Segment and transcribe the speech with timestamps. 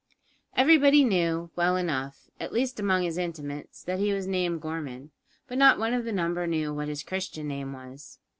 [0.57, 5.11] Everybody knew well enough, at least among his intimates, that he was named Gorman;
[5.47, 8.17] but not one of the number knew what his Christian name was.